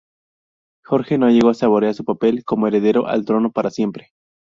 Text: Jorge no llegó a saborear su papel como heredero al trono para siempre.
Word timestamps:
Jorge 0.83 1.19
no 1.19 1.29
llegó 1.29 1.49
a 1.49 1.53
saborear 1.53 1.93
su 1.93 2.03
papel 2.03 2.43
como 2.43 2.65
heredero 2.67 3.05
al 3.05 3.23
trono 3.23 3.51
para 3.51 3.69
siempre. 3.69 4.09